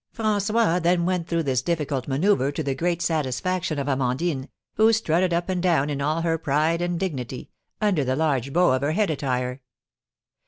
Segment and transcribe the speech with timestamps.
[0.17, 5.31] François then went through this difficult manoeuvre to the great satisfaction of Amandine, who strutted
[5.31, 8.93] up and down in all her pride and dignity, under the large bow of her
[8.93, 9.61] head attire.